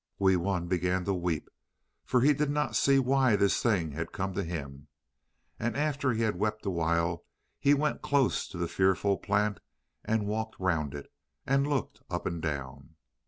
Wee 0.17 0.35
Wun 0.35 0.65
began 0.67 1.05
to 1.05 1.13
weep, 1.13 1.47
for 2.05 2.21
he 2.21 2.33
did 2.33 2.49
not 2.49 2.75
see 2.75 2.97
why 2.97 3.35
this 3.35 3.61
thing 3.61 3.91
had 3.91 4.11
come 4.11 4.33
to 4.33 4.43
him. 4.43 4.87
And 5.59 5.77
after 5.77 6.11
he 6.13 6.23
had 6.23 6.39
wept 6.39 6.65
awhile 6.65 7.23
he 7.59 7.75
went 7.75 8.01
close 8.01 8.47
to 8.47 8.57
the 8.57 8.67
fearful 8.67 9.19
plant 9.19 9.59
and 10.03 10.25
walked 10.25 10.59
round 10.59 10.95
it, 10.95 11.11
and 11.45 11.67
looked 11.67 12.01
up 12.09 12.25
and 12.25 12.41
down. 12.41 12.95